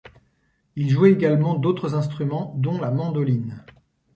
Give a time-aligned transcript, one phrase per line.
[0.75, 3.63] Il jouait également d'autres instruments dont la mandoline.